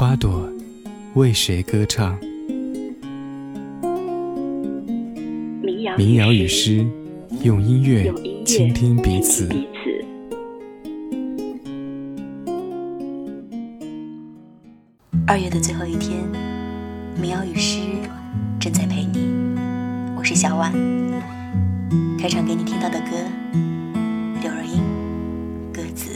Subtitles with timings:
[0.00, 0.48] 花朵
[1.12, 2.18] 为谁歌唱？
[5.98, 6.86] 民谣与诗，
[7.42, 8.10] 用音乐
[8.46, 9.46] 倾听彼此。
[15.26, 16.18] 二月的最后一天，
[17.20, 17.80] 民谣与诗
[18.58, 19.28] 正在陪你。
[20.16, 20.72] 我是小婉，
[22.18, 23.10] 开场给你听到的歌，
[24.40, 24.80] 刘若英
[25.74, 26.14] 《鸽子》。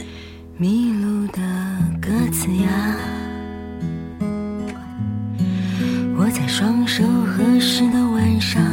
[7.75, 8.63] 合十的晚上，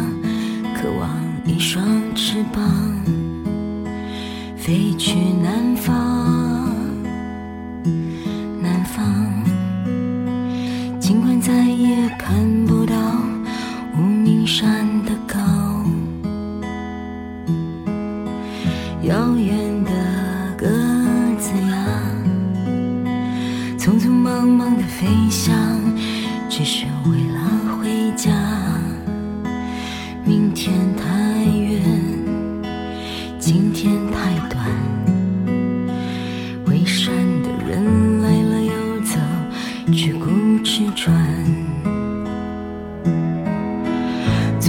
[0.77, 1.11] 渴望
[1.45, 2.63] 一双翅膀，
[4.57, 5.17] 飞去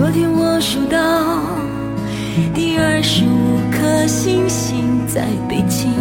[0.04, 1.00] 昨天我数到
[2.54, 5.94] 第二十五颗星星在北京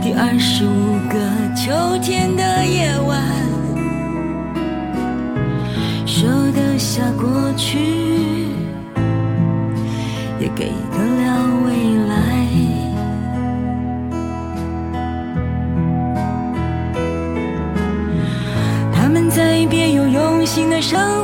[0.00, 1.18] 第二十五个
[1.52, 3.20] 秋天的夜晚，
[6.06, 8.46] 收得下过去，
[10.38, 12.46] 也给得了未来。
[18.94, 21.21] 他们在别有用心的生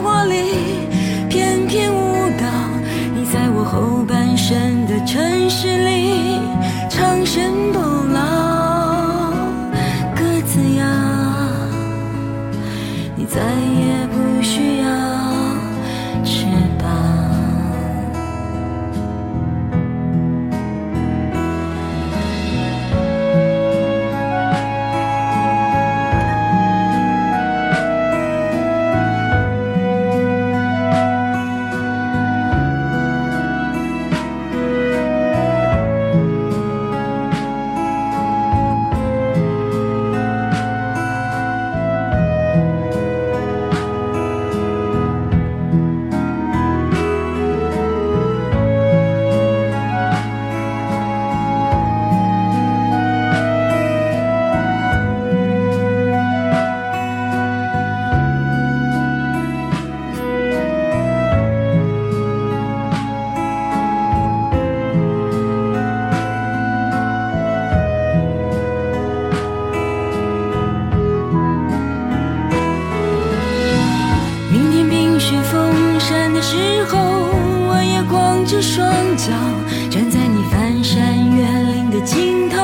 [81.99, 82.57] 的尽头，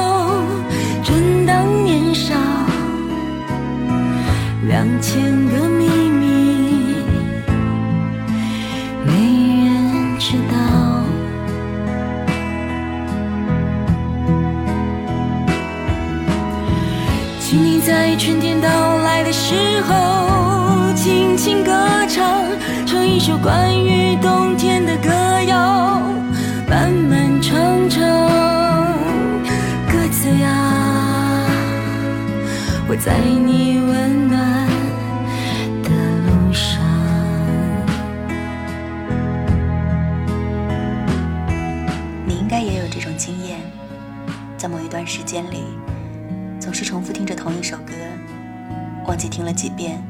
[1.02, 2.34] 正当年少，
[4.68, 6.94] 两千个秘密
[9.04, 9.12] 没
[9.66, 10.56] 人知道。
[17.40, 18.68] 请你在春天到
[18.98, 21.72] 来的时候，轻轻歌
[22.06, 22.44] 唱，
[22.86, 25.10] 唱一首关于冬天的歌
[25.48, 25.93] 谣。
[32.96, 34.68] 在你温暖
[35.82, 35.90] 的
[36.26, 36.80] 路上。
[42.26, 43.60] 你应该也有这种经验，
[44.56, 45.64] 在某一段时间里。
[46.60, 47.92] 总是重复听着同一首歌，
[49.06, 50.02] 忘记听了几遍，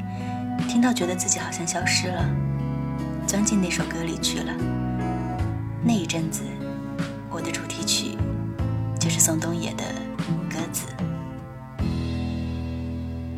[0.69, 2.25] 听到觉得自己好像消失了，
[3.27, 4.53] 钻进那首歌里去了。
[5.83, 6.43] 那一阵子，
[7.29, 8.17] 我的主题曲
[8.97, 9.83] 就是宋冬野的《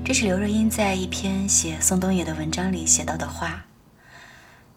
[0.07, 3.65] 这是刘若英在一篇写宋冬野的文章里写到的话。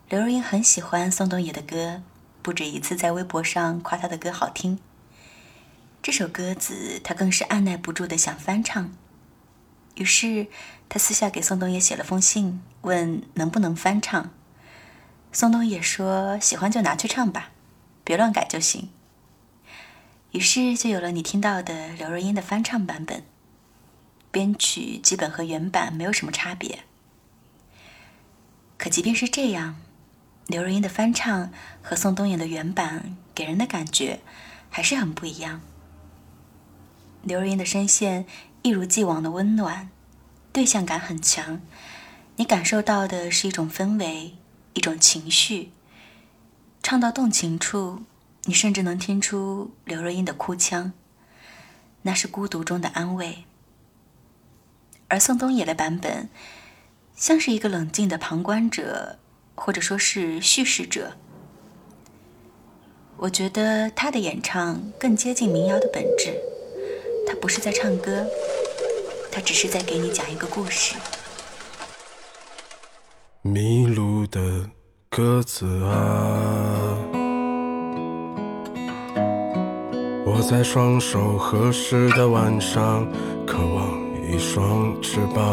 [0.08, 2.02] 刘若英很喜欢宋冬野的歌，
[2.42, 4.80] 不止一次在微博上夸他的歌好听。
[6.02, 8.92] 这首歌子，他更是按耐不住的想翻唱，
[9.94, 10.48] 于是
[10.88, 14.32] 他私下给宋冬野写了封信，问能不能翻唱。
[15.30, 17.50] 宋冬野说：“喜欢就拿去唱吧，
[18.02, 18.90] 别乱改就行。”
[20.32, 23.22] 于是就有了你听到的刘若英的翻唱版本，
[24.30, 26.80] 编曲基本和原版没有什么差别。
[28.76, 29.76] 可即便是这样，
[30.46, 31.50] 刘若英的翻唱
[31.82, 34.20] 和宋冬野的原版给人的感觉
[34.70, 35.60] 还是很不一样。
[37.22, 38.24] 刘若英的声线
[38.62, 39.90] 一如既往的温暖，
[40.52, 41.60] 对象感很强，
[42.36, 44.34] 你感受到的是一种氛围，
[44.72, 45.70] 一种情绪。
[46.82, 48.04] 唱到动情处，
[48.44, 50.94] 你甚至能听出刘若英的哭腔，
[52.02, 53.44] 那是孤独中的安慰。
[55.10, 56.28] 而宋冬野的版本，
[57.16, 59.18] 像是一个冷静的旁观者，
[59.56, 61.14] 或者说是叙事者。
[63.16, 66.40] 我觉得他的演唱更接近民谣的本质。
[67.26, 68.24] 他不是在唱歌，
[69.32, 70.94] 他只是在给你讲一个故事。
[73.42, 74.70] 迷路的
[75.08, 76.96] 鸽子啊，
[80.24, 83.06] 我在双手合十的晚上，
[83.46, 83.89] 渴望
[84.32, 85.44] 一双翅膀，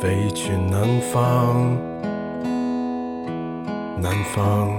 [0.00, 1.76] 飞去南方，
[4.00, 4.70] 南方，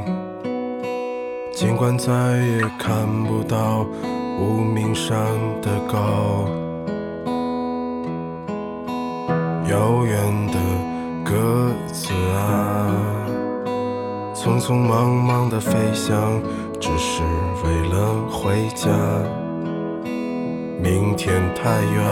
[1.53, 3.85] 尽管再也看不到。
[4.39, 5.15] 无名山
[5.61, 6.47] 的高，
[9.69, 10.57] 遥远的
[11.23, 12.89] 鸽子啊，
[14.33, 16.41] 匆匆忙忙的飞翔，
[16.79, 17.21] 只是
[17.63, 18.89] 为了回家。
[20.81, 22.03] 明天太远，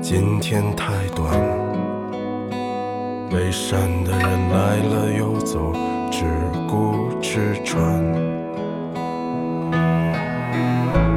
[0.00, 1.38] 今天太短，
[3.30, 5.74] 背山的人来了又走，
[6.10, 6.24] 只
[6.66, 8.02] 顾吃穿。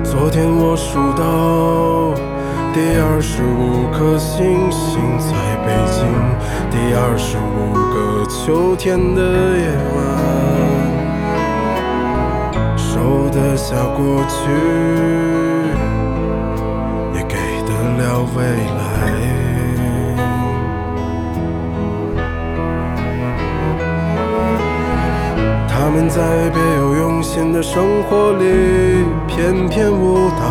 [0.03, 2.13] 昨天我数到
[2.73, 5.31] 第二十五颗星星，在
[5.63, 6.03] 北京
[6.69, 9.21] 第二十五个秋天的
[9.57, 9.97] 夜晚，
[12.75, 14.51] 收得下过去，
[18.11, 18.83] 到未来。
[25.69, 26.19] 他们在
[26.49, 30.43] 别有用心的生活里翩翩舞蹈，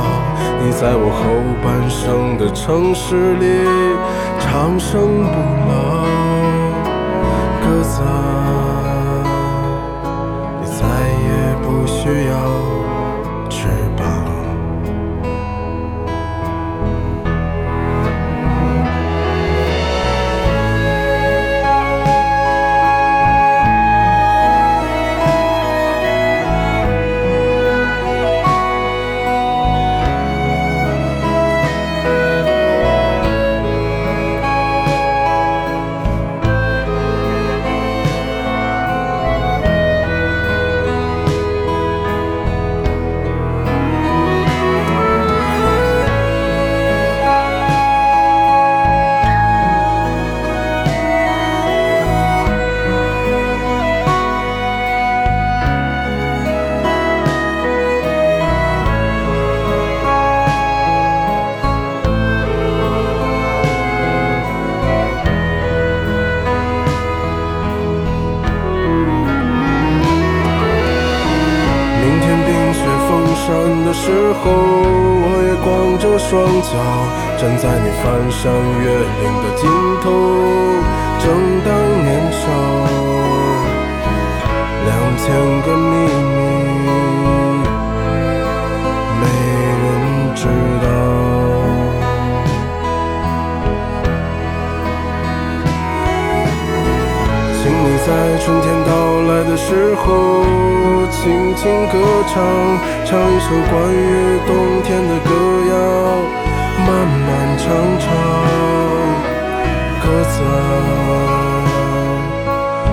[0.65, 1.23] 你在我后
[1.63, 3.45] 半生的城市里
[4.39, 5.37] 长生不
[5.69, 5.71] 老，
[7.61, 8.01] 鸽子，
[76.31, 76.71] 双脚
[77.39, 79.69] 站在你翻山越岭的尽
[80.01, 80.07] 头，
[81.19, 81.27] 正
[81.67, 81.69] 当
[82.05, 82.47] 年少，
[84.87, 85.27] 两千
[85.63, 86.47] 个秘密
[89.19, 89.23] 没
[89.83, 89.85] 人
[90.37, 90.47] 知
[90.81, 90.87] 道。
[97.61, 98.09] 请你在
[98.39, 98.89] 春天到
[99.27, 100.07] 来的时候，
[101.11, 101.99] 轻轻歌
[102.33, 102.39] 唱，
[103.05, 105.29] 唱一首关于冬天的歌
[105.73, 105.90] 谣。
[106.91, 107.67] 漫漫长
[108.01, 108.11] 长，
[110.03, 110.43] 鸽子，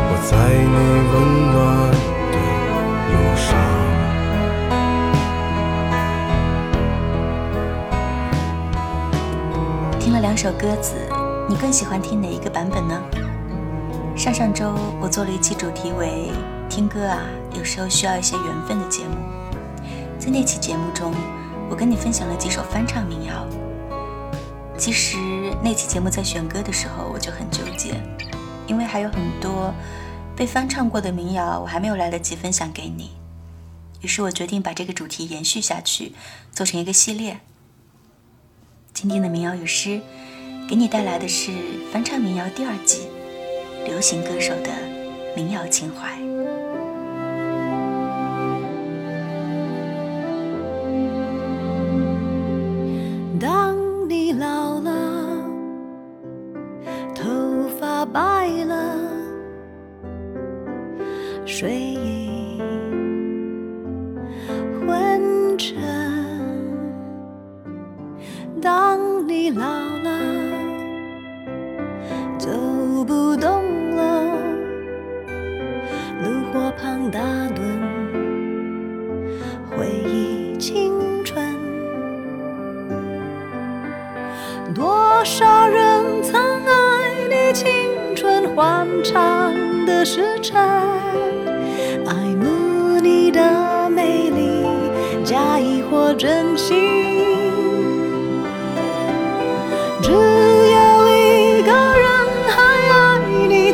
[0.08, 0.77] 我在你
[1.10, 1.13] 温
[1.51, 1.58] 暖
[2.32, 2.38] 的
[3.10, 3.50] 路上。
[10.00, 10.94] 听了两首歌子，
[11.50, 13.01] 你更喜欢听哪一个版本呢？
[14.16, 16.30] 上上周我做了一期主题为
[16.70, 17.22] “听歌啊，
[17.58, 19.16] 有时候需要一些缘分”的节目，
[20.20, 21.12] 在那期节目中，
[21.68, 23.34] 我跟你分享了几首翻唱民谣。
[24.77, 25.17] 其实
[25.63, 27.96] 那期节目在选歌的时候，我就很纠结，
[28.67, 29.74] 因为还有很多
[30.36, 33.12] 被翻唱过的民谣，我还没有来得及分享给你。
[34.01, 36.13] 于是我决定把这个主题延续下去，
[36.53, 37.39] 做成一个系列。
[38.93, 40.00] 今天的民谣与诗，
[40.69, 41.51] 给你带来的是
[41.91, 43.07] 翻唱民谣第二季，
[43.86, 44.69] 流行歌手的
[45.36, 46.37] 民谣情怀。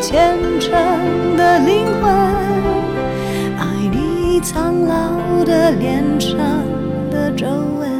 [0.03, 2.11] 虔诚的灵魂，
[3.57, 6.37] 爱你苍老的脸上
[7.09, 7.92] 的皱纹。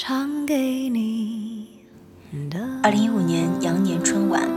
[0.00, 1.66] 唱给你
[2.48, 2.60] 的。
[2.84, 4.48] 二零一五年羊年春晚，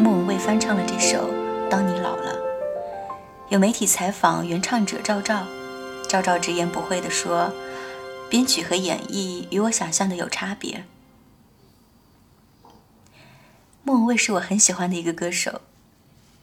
[0.00, 1.32] 莫文蔚翻唱了这首
[1.68, 2.34] 《当你老了》。
[3.50, 5.46] 有媒体采访原唱者赵照，
[6.08, 7.52] 赵照直言不讳地说
[8.28, 10.84] ：“编曲和演绎与我想象的有差别。”
[13.84, 15.60] 莫文蔚是我很喜欢的一个歌手，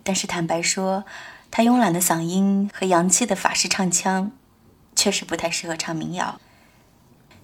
[0.05, 1.03] 但是坦白说，
[1.51, 4.31] 她慵懒的嗓音和洋气的法式唱腔，
[4.95, 6.39] 确实不太适合唱民谣。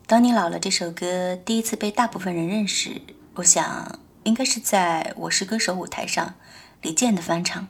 [0.06, 3.02] 当你老了这首歌第一次被大部分人认识，
[3.36, 6.36] 我想应该是在我是歌手舞台上，
[6.82, 7.70] 李健的翻唱。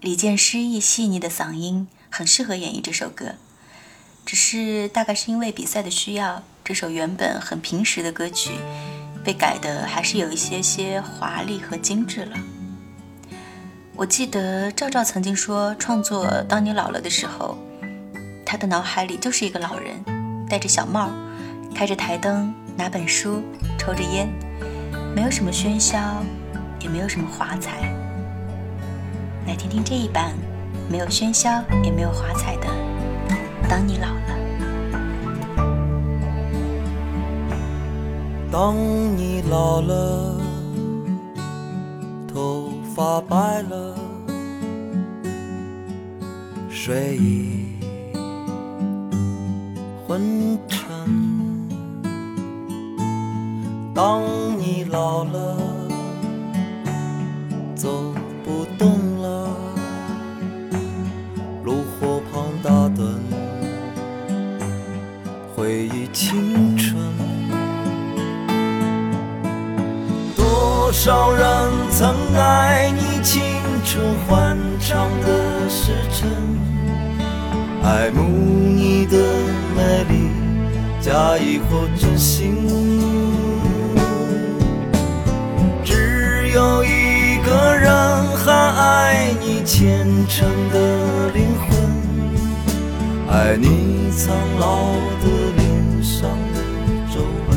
[0.00, 3.36] 李健诗意细腻的嗓音很适合演绎这首歌，
[4.26, 8.50] 只是大概是因为比赛的需要，这首原本很平实的歌曲
[9.24, 12.36] 被改的还是有一些些华丽和精致了。
[13.94, 17.56] 我记得赵照曾经说，创作《当你老了》的时候，
[18.44, 20.17] 他的脑海里就是一个老人。
[20.48, 21.10] 戴着小帽，
[21.74, 23.42] 开着台灯，拿本书，
[23.78, 24.26] 抽着烟，
[25.14, 25.98] 没有什么喧嚣，
[26.80, 27.94] 也没有什么华彩。
[29.46, 30.32] 来听听这一版，
[30.90, 32.66] 没有喧嚣，也没有华彩的
[33.68, 34.14] 《当你老了》。
[38.50, 38.74] 当
[39.16, 40.40] 你老了，
[42.26, 43.94] 头发白了，
[46.70, 47.57] 睡意
[50.08, 50.80] 昏沉。
[53.94, 54.22] 当
[54.58, 55.58] 你老了，
[57.74, 58.88] 走不动
[59.20, 59.50] 了，
[61.62, 63.18] 炉火旁打盹，
[65.54, 66.96] 回忆青春。
[70.34, 73.42] 多少人曾爱你青
[73.84, 76.30] 春欢畅的时辰，
[77.82, 79.16] 爱慕你的
[79.76, 80.30] 美丽
[81.00, 82.56] 假意或真心
[85.84, 87.90] 只有一个人
[88.36, 91.68] 还爱你虔诚的灵魂。
[93.30, 96.60] 爱你苍老的脸上的
[97.12, 97.50] 皱纹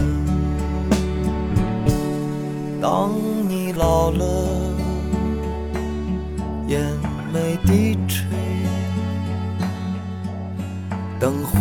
[2.82, 3.12] 当
[3.48, 4.24] 你老了
[6.68, 7.01] 眼
[11.22, 11.60] 灯火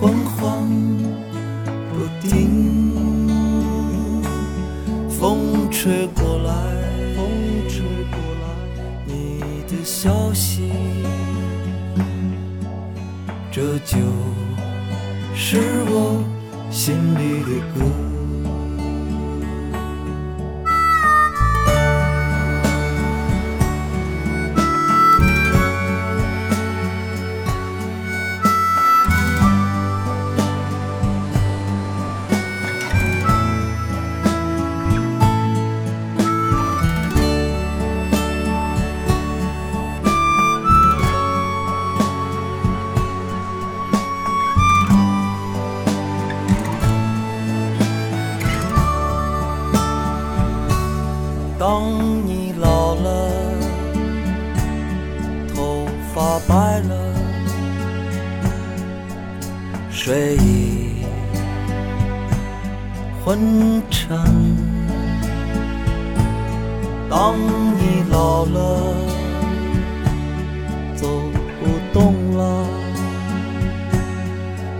[0.00, 0.66] 昏黄
[1.92, 2.90] 不定，
[5.08, 6.52] 风吹过来，
[7.14, 7.24] 风
[7.68, 8.44] 吹过来，
[9.06, 10.72] 你的消息，
[13.52, 13.96] 这就
[15.32, 16.24] 是我
[16.68, 18.19] 心里的歌。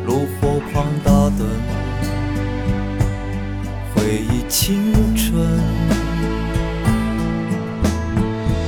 [0.07, 1.39] 炉火旁打盹，
[3.95, 3.99] 回
[4.31, 5.61] 忆青春。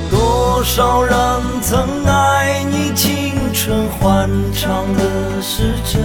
[0.09, 1.15] 多少人
[1.61, 6.01] 曾爱你青春欢畅的时辰，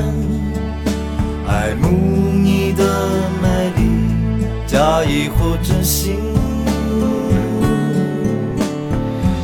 [1.46, 2.82] 爱慕你的
[3.42, 3.82] 美丽，
[4.66, 6.16] 假意或真心。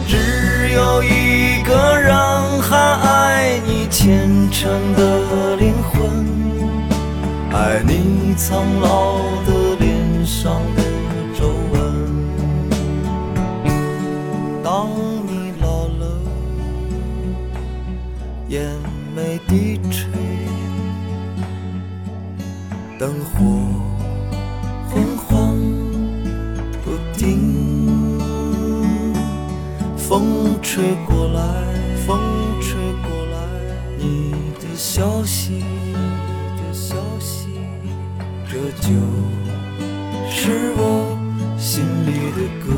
[0.07, 2.13] 只有一个人
[2.63, 3.24] 还爱
[3.97, 6.27] 虔诚的灵魂，
[7.53, 10.83] 爱你苍老的脸上的
[11.33, 11.81] 皱纹。
[14.65, 14.89] 当
[15.29, 16.21] 你老了，
[18.49, 18.61] 眼
[19.15, 19.39] 眉。
[19.47, 20.11] 低垂，
[22.99, 23.45] 灯火
[24.91, 25.57] 昏黄
[26.85, 28.19] 不定，
[29.97, 31.41] 风吹过来，
[32.05, 32.19] 风，
[34.95, 37.49] 消息，的消息，
[38.49, 38.93] 这就
[40.31, 41.19] 是我
[41.59, 42.71] 心里的歌。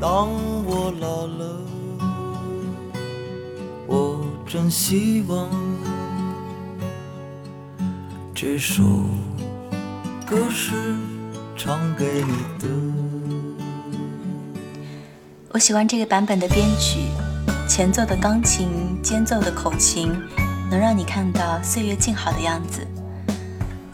[0.00, 0.28] 当
[0.66, 1.56] 我老了。
[3.86, 5.48] 我真希望
[8.34, 8.82] 这首
[10.26, 10.96] 歌是
[11.56, 12.66] 唱给你的。
[15.50, 16.98] 我喜欢这个版本的编曲，
[17.78, 20.12] 前奏的钢琴，间奏的口琴，
[20.68, 22.84] 能让你看到岁月静好的样子。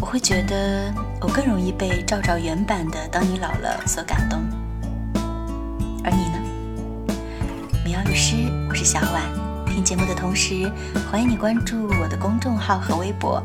[0.01, 4.41] 我会觉得我更容易被赵照原版的《当你老了》所感动。
[6.03, 7.15] 而你呢？
[7.85, 9.21] 民谣律师，我是小婉。
[9.67, 10.73] 听节目的同时，
[11.13, 13.43] 欢迎你关注我的公众号和微博。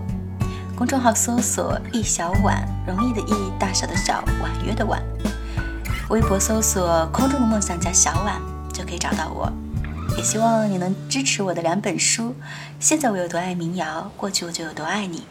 [0.73, 5.03] 公众号搜索“易小婉”，容易的易，大小的小，婉约的婉。
[6.09, 9.51] 微博搜索“空中的梦想家小婉”，就可以找到我。
[10.19, 12.35] 也希望你能支持我的两本书：
[12.77, 15.23] 现在我有多爱民谣，过去我就有多爱你，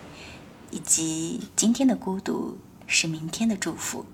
[0.70, 4.06] 以及今天的孤独是明天的祝福。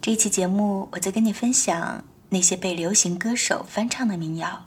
[0.00, 4.66] 这一期节目，我在跟你分享那些被流行歌手翻唱的民谣。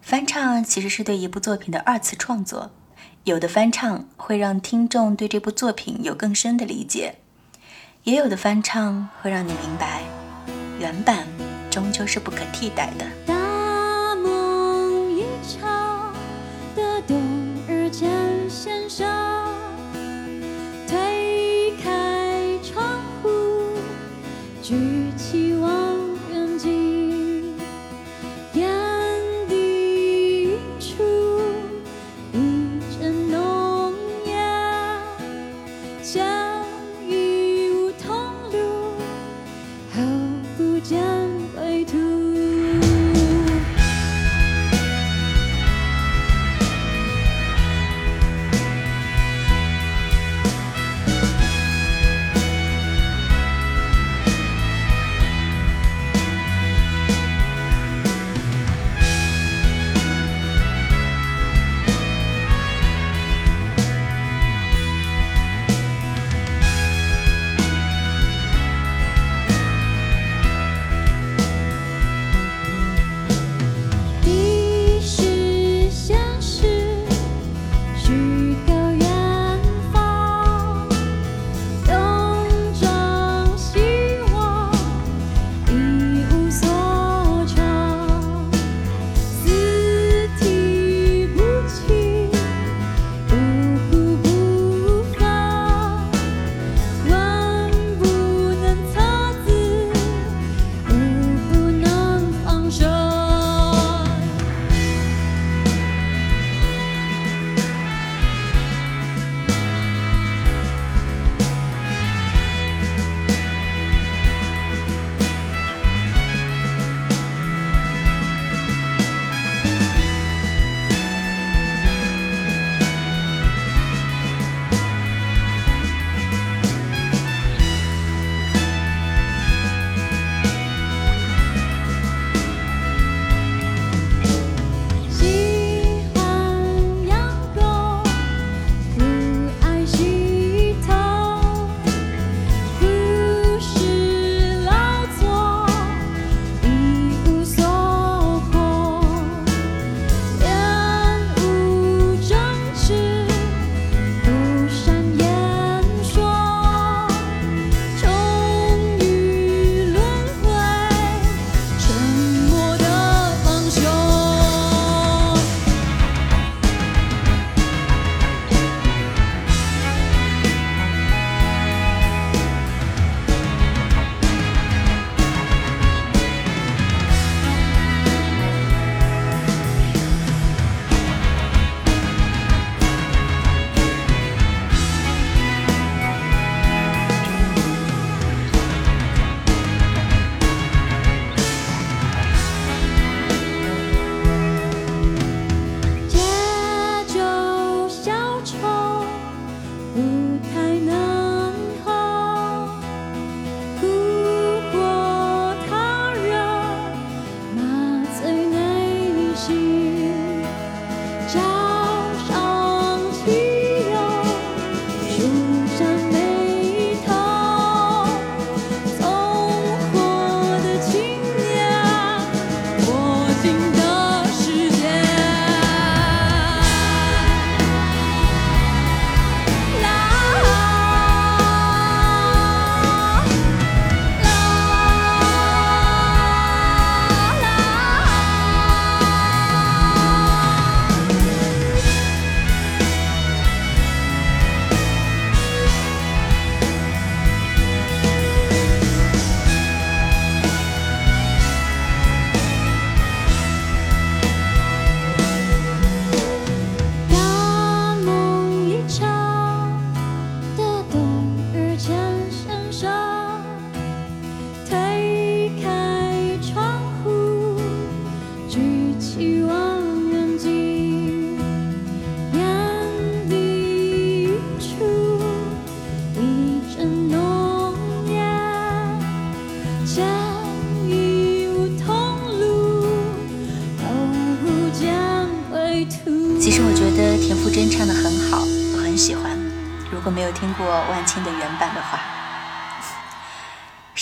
[0.00, 2.70] 翻唱其实是对一部作品的二次创作，
[3.24, 7.16] 有的翻唱会让听众对这部作品有更深的理解，
[8.04, 10.04] 也有的翻唱会让你明白，
[10.78, 11.26] 原版
[11.72, 13.41] 终究是不可替代的。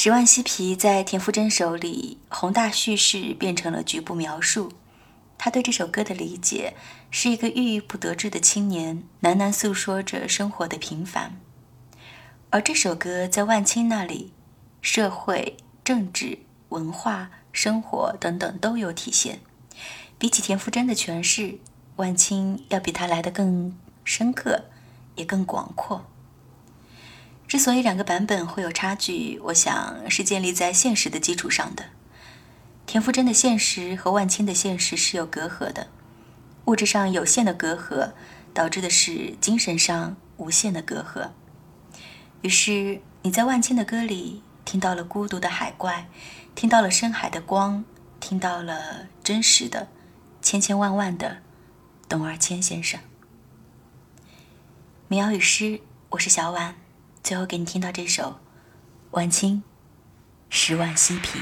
[0.02, 4.72] 十万嬉皮》在田馥甄手里，宏大叙事变成了局部描述。
[5.36, 6.72] 他对这首歌的理解
[7.10, 11.38] 是一个郁郁不得志的青年，喃喃诉说着生活的平凡。
[12.48, 14.32] 而这首歌在万青那里，
[14.80, 16.38] 社会、政治、
[16.70, 19.40] 文化、生活等等都有体现。
[20.18, 21.58] 比起田馥甄的诠释，
[21.96, 24.64] 万青要比他来的更深刻。
[25.16, 26.06] 也更广阔。
[27.50, 31.86] 之所以两个版本会有差距，我想是建立在现实的基础上的。
[32.86, 35.88] 田馥甄的现实和万青的现实是有隔阂的，
[36.66, 38.12] 物质上有限的隔阂，
[38.54, 41.30] 导致的是精神上无限的隔阂。
[42.42, 46.08] 于是你在万青的歌里听到了孤独的海怪，
[46.54, 47.84] 听到了深海的光，
[48.20, 49.88] 听到了真实的
[50.40, 51.38] 千千万万的
[52.08, 53.00] 董二千先生。
[55.08, 56.76] 民谣与诗，我是小婉，
[57.22, 58.22] 最后给你听到这首
[59.12, 59.62] 《晚清
[60.48, 61.38] 十万嬉皮》。